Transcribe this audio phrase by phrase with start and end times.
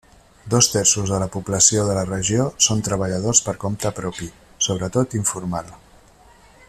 [0.51, 4.31] Dos terços de la població de la regió són treballadors per compte propi,
[4.69, 5.71] sobretot informal.